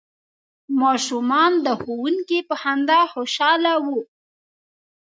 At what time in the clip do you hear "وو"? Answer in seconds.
3.85-3.99